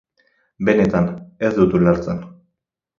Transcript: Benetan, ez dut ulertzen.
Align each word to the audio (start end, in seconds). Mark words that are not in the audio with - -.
Benetan, 0.69 1.11
ez 1.51 1.55
dut 1.61 1.79
ulertzen. 1.83 2.29